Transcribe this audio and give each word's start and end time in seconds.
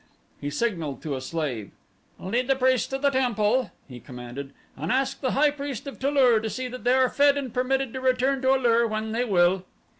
He 0.39 0.49
signaled 0.49 1.03
to 1.03 1.15
a 1.15 1.21
slave. 1.21 1.69
"Lead 2.17 2.47
the 2.47 2.55
priests 2.55 2.87
to 2.87 2.97
the 2.97 3.11
temple," 3.11 3.69
he 3.87 3.99
commanded, 3.99 4.51
"and 4.75 4.91
ask 4.91 5.21
the 5.21 5.33
high 5.33 5.51
priest 5.51 5.85
of 5.85 5.99
Tu 5.99 6.09
lur 6.09 6.39
to 6.39 6.49
see 6.49 6.67
that 6.69 6.83
they 6.83 6.93
are 6.93 7.07
fed 7.07 7.37
and 7.37 7.53
permitted 7.53 7.93
to 7.93 8.01
return 8.01 8.41
to 8.41 8.55
A 8.55 8.57
lur 8.57 8.87
when 8.87 9.11
they 9.11 9.25
will." 9.25 9.63